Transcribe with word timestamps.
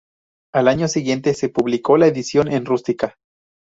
Al 0.51 0.67
año 0.67 0.87
siguiente, 0.87 1.35
se 1.35 1.49
publicó 1.49 1.95
la 1.95 2.07
edición 2.07 2.51
en 2.51 2.65
rústica. 2.65 3.17